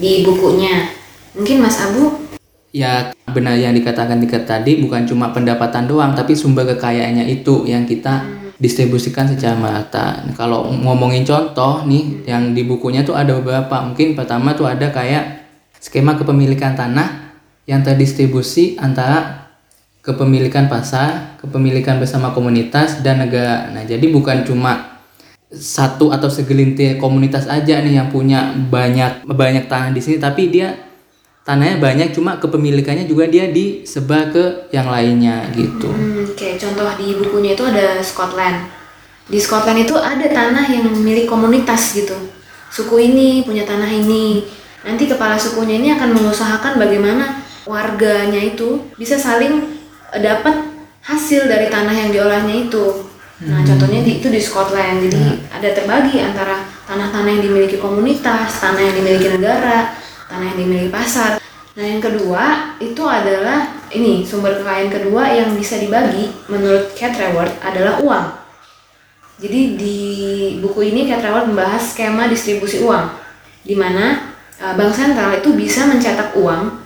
[0.00, 0.88] di bukunya.
[1.36, 2.24] Mungkin Mas Abu
[2.72, 7.84] ya benar yang dikatakan Tika tadi bukan cuma pendapatan doang tapi sumber kekayaannya itu yang
[7.84, 8.24] kita
[8.56, 10.24] distribusikan secara merata.
[10.24, 13.84] Nah, Kalau ngomongin contoh nih yang di bukunya tuh ada beberapa.
[13.84, 15.44] Mungkin pertama tuh ada kayak
[15.76, 17.27] skema kepemilikan tanah
[17.68, 19.52] yang terdistribusi antara
[20.00, 23.68] kepemilikan pasar, kepemilikan bersama komunitas dan negara.
[23.68, 24.98] Nah, jadi bukan cuma
[25.52, 30.76] satu atau segelintir komunitas aja nih yang punya banyak banyak tanah di sini tapi dia
[31.40, 35.88] tanahnya banyak cuma kepemilikannya juga dia disebar ke yang lainnya gitu.
[35.88, 38.68] Hmm, kayak contoh di bukunya itu ada Scotland.
[39.28, 42.16] Di Scotland itu ada tanah yang milik komunitas gitu.
[42.68, 44.44] Suku ini punya tanah ini.
[44.84, 49.76] Nanti kepala sukunya ini akan mengusahakan bagaimana warganya itu bisa saling
[50.16, 50.72] dapat
[51.04, 53.04] hasil dari tanah yang diolahnya itu.
[53.44, 55.04] Nah, contohnya di, itu di Scotland.
[55.06, 59.94] Jadi ada terbagi antara tanah-tanah yang dimiliki komunitas, tanah yang dimiliki negara,
[60.26, 61.38] tanah yang dimiliki pasar.
[61.78, 67.52] Nah, yang kedua itu adalah ini sumber kekayaan kedua yang bisa dibagi menurut Cat Reward
[67.62, 68.26] adalah uang.
[69.38, 69.98] Jadi di
[70.58, 73.06] buku ini Cat Reward membahas skema distribusi uang
[73.62, 76.77] di mana uh, bank sentral itu bisa mencetak uang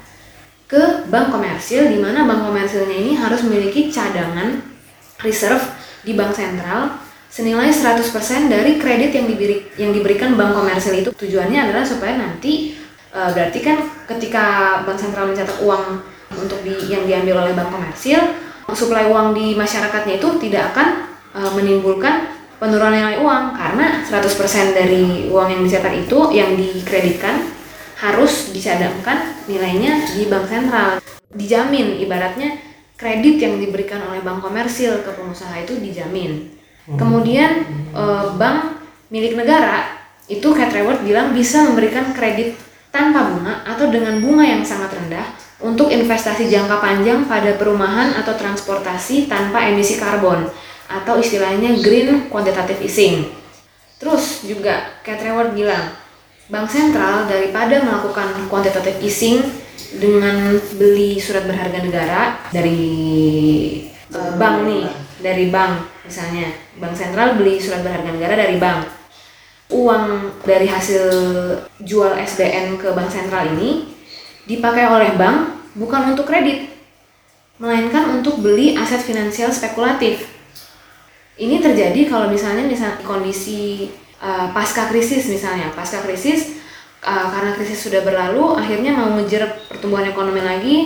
[0.72, 4.56] ke bank komersil di mana bank komersilnya ini harus memiliki cadangan
[5.20, 5.60] reserve
[6.00, 6.96] di bank sentral
[7.28, 8.08] senilai 100%
[8.48, 11.12] dari kredit yang diberi yang diberikan bank komersil itu.
[11.12, 12.72] Tujuannya adalah supaya nanti
[13.12, 13.84] uh, berarti kan
[14.16, 14.44] ketika
[14.88, 16.00] bank sentral mencetak uang
[16.40, 18.20] untuk di yang diambil oleh bank komersil
[18.72, 20.88] suplai uang di masyarakatnya itu tidak akan
[21.36, 23.52] uh, menimbulkan penurunan nilai uang.
[23.52, 27.51] Karena 100% dari uang yang dicetak itu yang dikreditkan
[28.02, 30.98] harus dicadangkan nilainya di bank sentral.
[31.30, 32.58] Dijamin ibaratnya
[32.98, 36.50] kredit yang diberikan oleh bank komersil ke pengusaha itu dijamin.
[36.98, 37.62] Kemudian
[37.94, 38.82] eh, bank
[39.14, 42.58] milik negara itu Cat Reward bilang bisa memberikan kredit
[42.90, 45.24] tanpa bunga atau dengan bunga yang sangat rendah
[45.62, 50.50] untuk investasi jangka panjang pada perumahan atau transportasi tanpa emisi karbon
[50.90, 53.30] atau istilahnya green quantitative easing.
[54.02, 56.01] Terus juga Cat Reward bilang,
[56.52, 59.40] bank sentral daripada melakukan quantitative easing
[59.96, 62.20] dengan beli surat berharga negara
[62.52, 62.84] dari
[64.12, 64.84] eh, bank nih,
[65.24, 68.84] dari bank misalnya, bank sentral beli surat berharga negara dari bank.
[69.72, 71.08] Uang dari hasil
[71.80, 73.88] jual SBN ke bank sentral ini
[74.44, 76.68] dipakai oleh bank bukan untuk kredit,
[77.56, 80.28] melainkan untuk beli aset finansial spekulatif.
[81.40, 83.88] Ini terjadi kalau misalnya misal kondisi
[84.22, 86.62] uh, pasca krisis misalnya, pasca krisis
[87.02, 90.76] uh, karena krisis sudah berlalu, akhirnya mau ngejar pertumbuhan ekonomi lagi,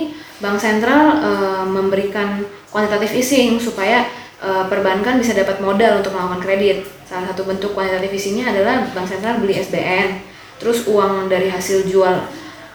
[0.41, 2.41] bank sentral uh, memberikan
[2.73, 4.09] quantitative easing supaya
[4.41, 6.77] uh, perbankan bisa dapat modal untuk melakukan kredit.
[7.07, 10.25] Salah satu bentuk quantitative easingnya adalah bank sentral beli SBN,
[10.57, 12.25] terus uang dari hasil jual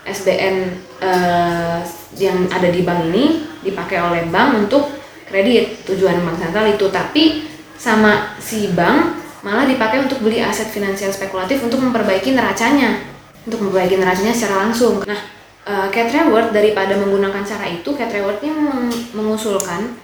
[0.03, 0.57] SBN
[1.03, 1.79] uh,
[2.19, 4.91] yang ada di bank ini dipakai oleh bank untuk
[5.27, 5.87] kredit.
[5.87, 6.87] Tujuan bank sentral itu.
[6.91, 7.47] Tapi
[7.79, 13.03] sama si bank malah dipakai untuk beli aset finansial spekulatif untuk memperbaiki neracanya.
[13.43, 15.03] Untuk memperbaiki neracanya secara langsung.
[15.03, 15.19] Nah
[15.67, 19.99] uh, Cat Reward daripada menggunakan cara itu Cat Rewardnya meng- mengusulkan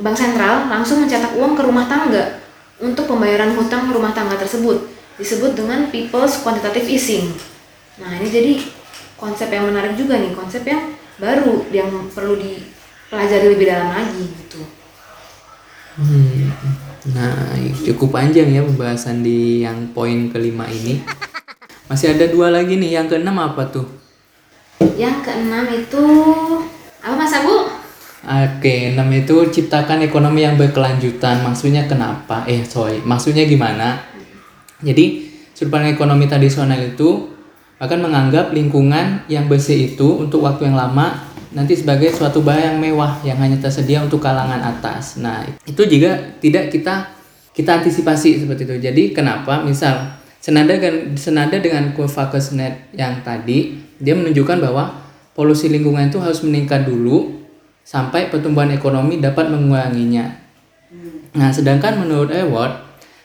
[0.00, 2.40] bank sentral langsung mencetak uang ke rumah tangga
[2.80, 4.88] untuk pembayaran hutang rumah tangga tersebut.
[5.20, 7.28] Disebut dengan People's Quantitative Easing.
[8.00, 8.52] Nah ini jadi
[9.20, 14.64] konsep yang menarik juga nih konsep yang baru yang perlu dipelajari lebih dalam lagi gitu.
[16.00, 16.89] Hmm.
[17.00, 21.00] Nah, cukup panjang ya pembahasan di yang poin kelima ini.
[21.88, 23.00] Masih ada dua lagi nih.
[23.00, 24.00] Yang keenam apa tuh?
[25.00, 26.04] yang keenam itu
[27.00, 27.56] apa mas Abu
[28.20, 31.40] Oke, enam itu ciptakan ekonomi yang berkelanjutan.
[31.40, 32.44] Maksudnya kenapa?
[32.44, 33.00] Eh, sorry.
[33.00, 33.96] Maksudnya gimana?
[34.84, 37.32] Jadi, sudut pandang ekonomi tradisional itu
[37.80, 42.78] akan menganggap lingkungan yang bersih itu untuk waktu yang lama nanti sebagai suatu barang yang
[42.78, 45.18] mewah yang hanya tersedia untuk kalangan atas.
[45.18, 47.10] Nah, itu juga tidak kita
[47.50, 48.76] kita antisipasi seperti itu.
[48.78, 49.60] Jadi, kenapa?
[49.60, 54.94] Misal senada dengan senada dengan kurva Kuznets yang tadi, dia menunjukkan bahwa
[55.34, 57.42] polusi lingkungan itu harus meningkat dulu
[57.82, 60.38] sampai pertumbuhan ekonomi dapat menguranginya.
[61.34, 62.74] Nah, sedangkan menurut Ewart,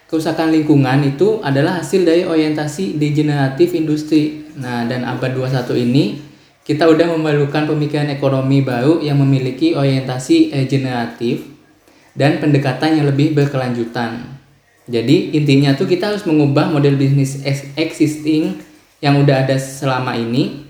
[0.09, 4.45] kerusakan lingkungan itu adalah hasil dari orientasi degeneratif industri.
[4.57, 6.35] Nah, dan abad 21 ini
[6.65, 11.45] kita udah memerlukan pemikiran ekonomi baru yang memiliki orientasi regeneratif
[12.17, 14.36] dan pendekatan yang lebih berkelanjutan.
[14.89, 18.58] Jadi intinya tuh kita harus mengubah model bisnis ex- existing
[18.97, 20.65] yang udah ada selama ini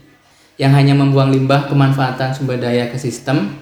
[0.60, 3.56] yang hanya membuang limbah pemanfaatan sumber daya ke sistem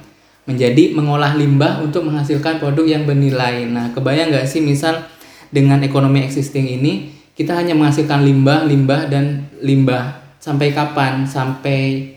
[0.50, 3.66] menjadi mengolah limbah untuk menghasilkan produk yang bernilai.
[3.70, 5.06] Nah, kebayang nggak sih misal
[5.54, 11.26] dengan ekonomi existing ini kita hanya menghasilkan limbah, limbah dan limbah sampai kapan?
[11.26, 12.13] Sampai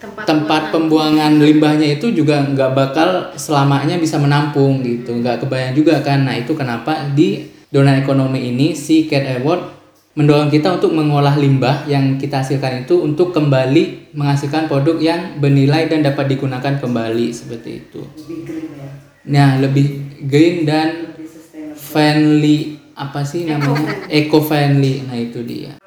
[0.00, 5.20] tempat, tempat buat pembuangan limbahnya itu juga nggak bakal selamanya bisa menampung gitu.
[5.20, 6.24] Nggak kebayang juga kan.
[6.24, 9.78] Nah itu kenapa di donat ekonomi ini si Cat Award
[10.16, 15.86] mendorong kita untuk mengolah limbah yang kita hasilkan itu untuk kembali menghasilkan produk yang bernilai
[15.86, 18.02] dan dapat digunakan kembali seperti itu.
[18.02, 18.90] Lebih green ya?
[19.30, 19.86] Nah lebih
[20.26, 21.28] green dan lebih
[21.76, 22.58] friendly.
[23.00, 24.12] Apa sih namanya?
[24.12, 25.78] Eco friendly nah itu dia.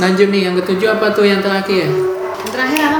[0.00, 1.86] Lanjut nih yang ketujuh apa tuh yang terakhir?
[2.42, 2.91] Yang terakhir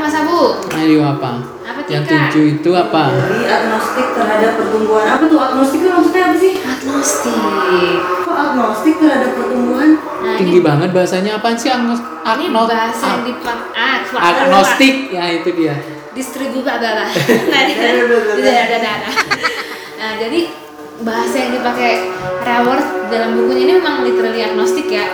[0.83, 1.33] apa ayo apa?
[1.63, 2.11] Apa tuh, yang Kak?
[2.11, 3.05] tujuh itu apa?
[3.15, 5.39] Jadi agnostik terhadap pertumbuhan apa tuh?
[5.39, 6.53] Agnostik itu maksudnya apa sih?
[6.59, 7.97] Agnostik.
[8.27, 9.91] kok agnostik terhadap pertumbuhan?
[10.03, 11.31] Nah, tinggi ini, banget bahasanya.
[11.39, 14.95] Apaan sih agnos ini agnos bahasa yang ag- dipakai ah, agnostik.
[15.15, 15.75] Ya itu dia.
[16.13, 17.09] Distribusi adalah
[17.53, 17.63] nah,
[18.35, 18.93] tidak ada ada
[20.03, 20.51] nah jadi
[21.07, 22.11] bahasa yang dipakai
[22.43, 25.07] Raworth dalam bukunya ini memang literally agnostik ya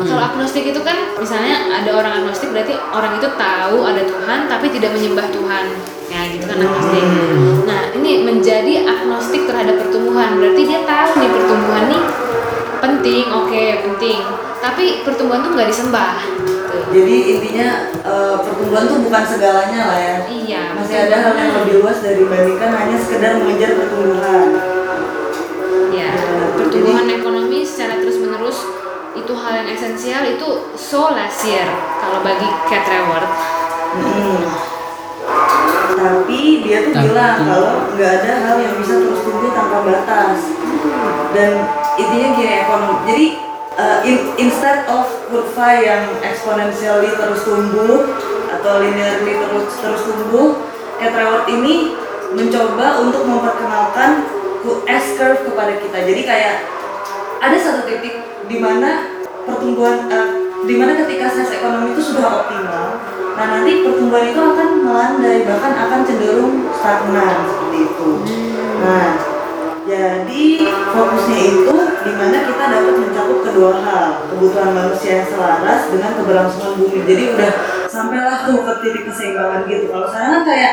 [0.00, 4.66] kalau agnostik itu kan misalnya ada orang agnostik berarti orang itu tahu ada Tuhan tapi
[4.72, 5.64] tidak menyembah Tuhan.
[6.10, 7.04] Ya gitu kan agnostik.
[7.68, 10.40] Nah ini menjadi agnostik terhadap pertumbuhan.
[10.40, 12.02] Berarti dia tahu nih pertumbuhan nih
[12.80, 14.18] penting oke penting.
[14.60, 16.12] Tapi pertumbuhan tuh nggak disembah.
[16.90, 17.68] Jadi intinya
[18.02, 20.14] eh, pertumbuhan tuh bukan segalanya lah ya.
[20.26, 24.48] Iya masih ada hal yang lebih luas dari dibandingkan hanya sekedar mengejar pertumbuhan.
[25.90, 26.14] Ya,
[26.54, 28.79] pertumbuhan ekonomi secara terus-menerus
[29.30, 31.62] itu hal yang esensial itu so last year
[32.02, 33.30] kalau bagi Cat Reward.
[33.94, 34.42] Mm.
[35.94, 40.50] Tapi dia tuh Tapi- bilang kalau nggak ada hal yang bisa terus tumbuh tanpa batas.
[41.30, 41.62] Dan
[41.94, 42.94] intinya gini ekonomi.
[43.06, 43.26] Jadi
[43.78, 48.10] uh, in- instead of kurva yang exponentially terus tumbuh
[48.50, 50.58] atau linearly terus terus tumbuh,
[50.98, 51.94] Cat Reward ini
[52.34, 54.26] mencoba untuk memperkenalkan
[54.66, 56.02] ku- S curve kepada kita.
[56.02, 56.66] Jadi kayak
[57.38, 59.09] ada satu titik di mana
[59.48, 60.28] pertumbuhan eh,
[60.64, 63.00] di mana ketika size ekonomi itu sudah optimal
[63.40, 68.10] nah nanti pertumbuhan itu akan melandai bahkan akan cenderung stagnan seperti itu.
[68.84, 69.06] Nah
[69.88, 70.44] jadi
[70.92, 76.76] fokusnya itu di mana kita dapat mencakup kedua hal kebutuhan manusia yang selaras dengan keberlangsungan
[76.84, 77.00] bumi.
[77.08, 77.50] Jadi udah
[77.88, 79.88] sampailah tuh ke titik keseimbangan gitu.
[79.88, 80.72] Kalau sekarang kan kayak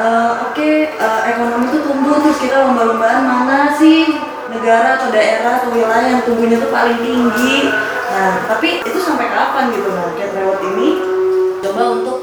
[0.00, 5.68] eh, oke eh, ekonomi itu tumbuh terus kita lomba-lombaan mana sih negara atau daerah atau
[5.72, 7.72] wilayah yang tumbuhnya tuh paling tinggi.
[8.12, 10.88] Nah tapi itu sampai kapan gitu nah Cat Reward ini
[11.64, 12.18] coba untuk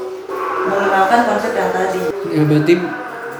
[0.70, 2.00] mengenalkan konsep yang tadi.
[2.30, 2.74] Ya berarti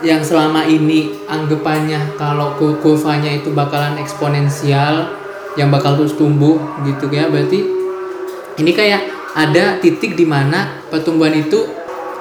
[0.01, 5.13] yang selama ini anggapannya kalau ku- kurvanya itu bakalan eksponensial
[5.55, 6.57] yang bakal terus tumbuh
[6.89, 7.69] gitu ya berarti
[8.57, 9.03] ini kayak
[9.37, 11.71] ada titik di mana pertumbuhan itu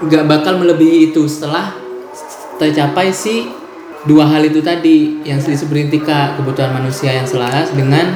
[0.05, 1.25] nggak bakal melebihi itu.
[1.25, 1.73] Setelah
[2.61, 3.49] tercapai si
[4.07, 8.15] dua hal itu tadi yang selisih berintika kebutuhan manusia yang selaras dengan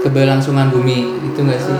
[0.00, 1.20] keberlangsungan bumi.
[1.28, 1.76] Itu enggak sih?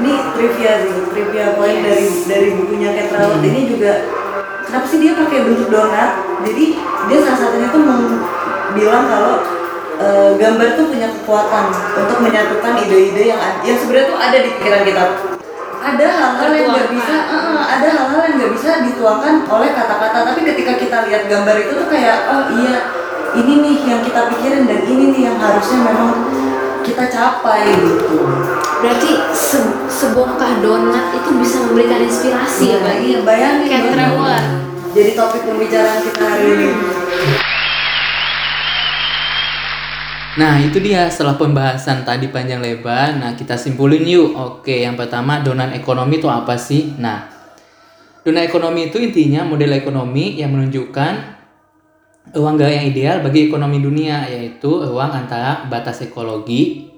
[0.00, 1.84] Ini trivia sih trivia poin Yes.
[1.84, 3.92] dari dari bukunya Cat Reward ini juga
[4.64, 6.10] kenapa sih dia pakai bentuk donat?
[6.48, 7.82] Jadi dia salah satunya tuh
[8.72, 9.34] bilang kalau
[10.00, 11.64] eh, gambar tuh punya kekuatan
[12.00, 15.04] untuk menyatukan ide-ide yang yang sebenarnya tuh ada di pikiran kita
[15.80, 20.40] ada hal-hal yang nggak bisa eh, ada hal-hal yang nggak bisa dituangkan oleh kata-kata tapi
[20.44, 22.76] ketika kita lihat gambar itu tuh kayak oh iya
[23.32, 26.10] ini nih yang kita pikirin dan ini nih yang harusnya memang
[26.80, 28.18] kita capai gitu
[28.80, 33.92] Berarti se- sebongkah donat itu bisa memberikan inspirasi ya Iya, bagi iya, bayangin.
[33.92, 34.46] Reward.
[34.90, 36.68] jadi topik pembicaraan kita hari ini
[40.40, 45.44] Nah itu dia setelah pembahasan tadi panjang lebar Nah kita simpulin yuk Oke yang pertama
[45.44, 46.96] donat ekonomi itu apa sih?
[46.96, 47.28] Nah
[48.24, 51.36] donat ekonomi itu intinya model ekonomi yang menunjukkan
[52.32, 56.88] ruang gerak yang ideal bagi ekonomi dunia Yaitu ruang antara batas ekologi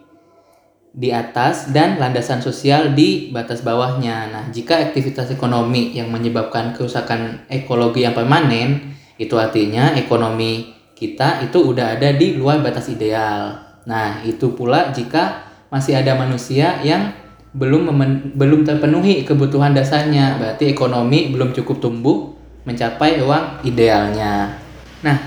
[0.93, 4.29] di atas dan landasan sosial di batas bawahnya.
[4.29, 11.59] Nah, jika aktivitas ekonomi yang menyebabkan kerusakan ekologi yang permanen, itu artinya ekonomi kita itu
[11.59, 13.59] udah ada di luar batas ideal.
[13.91, 17.11] Nah, itu pula jika masih ada manusia yang
[17.51, 17.91] belum
[18.39, 24.55] belum terpenuhi kebutuhan dasarnya, berarti ekonomi belum cukup tumbuh mencapai ruang idealnya.
[25.03, 25.19] Nah,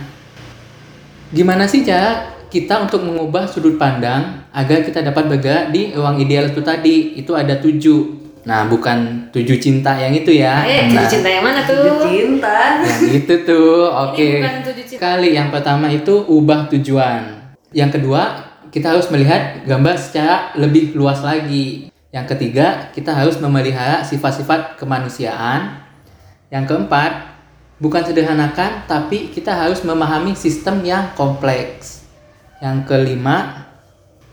[1.35, 6.47] gimana sih cara kita untuk mengubah sudut pandang agar kita dapat bergerak di ruang ideal
[6.47, 7.19] itu tadi?
[7.19, 8.24] Itu ada tujuh.
[8.45, 10.61] Nah, bukan tujuh cinta yang itu ya.
[10.61, 11.81] Eh, nah, tujuh cinta yang mana tuh?
[12.05, 13.89] cinta yang itu tuh.
[13.89, 14.45] Oke.
[14.45, 15.01] bukan tujuh cinta.
[15.01, 17.49] Kali yang pertama itu ubah tujuan.
[17.73, 18.21] Yang kedua,
[18.69, 21.89] kita harus melihat gambar secara lebih luas lagi.
[22.13, 25.81] Yang ketiga, kita harus memelihara sifat-sifat kemanusiaan.
[26.53, 27.11] Yang keempat,
[27.81, 32.05] bukan sederhanakan, tapi kita harus memahami sistem yang kompleks.
[32.61, 33.67] Yang kelima,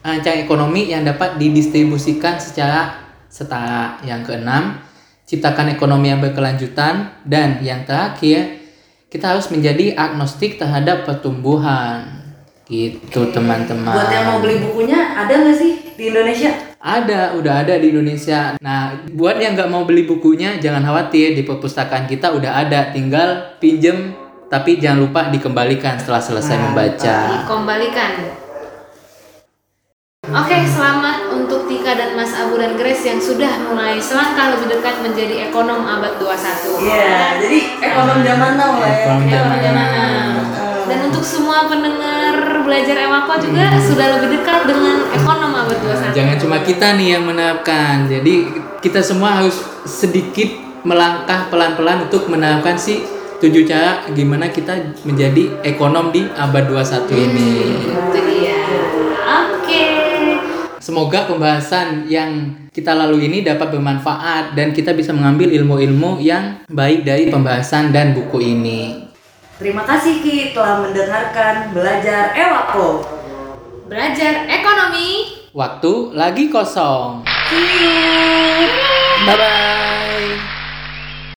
[0.05, 3.02] rancang ekonomi yang dapat didistribusikan secara
[3.33, 3.97] setara.
[4.05, 4.85] Yang keenam,
[5.25, 8.61] ciptakan ekonomi yang berkelanjutan, dan yang terakhir,
[9.09, 12.21] kita harus menjadi agnostik terhadap pertumbuhan.
[12.69, 13.97] Gitu teman-teman.
[13.97, 16.53] Buat yang mau beli bukunya ada nggak sih di Indonesia?
[16.83, 18.57] Ada, udah ada di Indonesia.
[18.59, 22.91] Nah, buat yang nggak mau beli bukunya, jangan khawatir di perpustakaan kita udah ada.
[22.91, 24.17] Tinggal pinjem,
[24.51, 27.17] tapi jangan lupa dikembalikan setelah selesai membaca.
[27.45, 28.42] Dikembalikan.
[30.33, 35.05] Oke, selamat untuk Tika dan Mas Abu dan Grace yang sudah mulai selangkah lebih dekat
[35.05, 36.89] menjadi ekonom abad 21.
[36.89, 38.97] Iya, jadi ekonom zaman now lah ya.
[39.05, 40.03] Ekonom Ya, zaman bagaimana?
[40.89, 46.17] Dan untuk semua pendengar belajar Ewako juga sudah lebih dekat dengan ekonom abad 21.
[46.17, 48.09] Jangan cuma kita nih yang menerapkan.
[48.09, 48.35] Jadi
[48.81, 50.49] kita semua harus sedikit
[50.81, 53.05] melangkah pelan-pelan untuk menerapkan si
[53.37, 57.53] tujuh cara gimana kita menjadi ekonom di abad 21 ini.
[57.85, 58.57] Itu dia.
[59.29, 60.02] Oke.
[60.83, 67.07] Semoga pembahasan yang kita lalui ini dapat bermanfaat dan kita bisa mengambil ilmu-ilmu yang baik
[67.07, 69.07] dari pembahasan dan buku ini.
[69.63, 73.07] Terima kasih Ki telah mendengarkan belajar Ewako.
[73.87, 75.39] Belajar ekonomi.
[75.55, 77.23] Waktu lagi kosong.
[77.47, 78.03] See you.